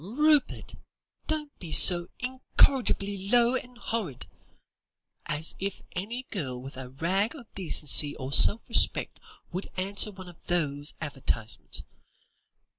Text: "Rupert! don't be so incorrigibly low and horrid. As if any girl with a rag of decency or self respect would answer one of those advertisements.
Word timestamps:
"Rupert! 0.03 0.73
don't 1.27 1.55
be 1.59 1.71
so 1.71 2.07
incorrigibly 2.17 3.29
low 3.29 3.53
and 3.53 3.77
horrid. 3.77 4.25
As 5.27 5.53
if 5.59 5.83
any 5.91 6.23
girl 6.31 6.59
with 6.59 6.75
a 6.75 6.89
rag 6.89 7.35
of 7.35 7.53
decency 7.53 8.15
or 8.15 8.33
self 8.33 8.67
respect 8.67 9.19
would 9.51 9.69
answer 9.77 10.11
one 10.11 10.27
of 10.27 10.41
those 10.47 10.95
advertisements. 11.01 11.83